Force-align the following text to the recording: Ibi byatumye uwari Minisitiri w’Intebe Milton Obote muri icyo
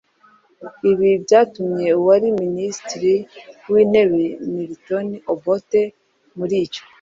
Ibi 0.91 1.09
byatumye 1.23 1.87
uwari 1.99 2.27
Minisitiri 2.41 3.13
w’Intebe 3.71 4.23
Milton 4.53 5.07
Obote 5.33 5.81
muri 6.37 6.55
icyo 6.65 6.83